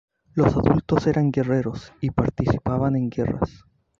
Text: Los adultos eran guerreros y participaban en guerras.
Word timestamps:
Los 0.33 0.57
adultos 0.57 1.05
eran 1.05 1.29
guerreros 1.31 1.93
y 2.01 2.09
participaban 2.09 2.95
en 2.95 3.11
guerras. 3.11 3.65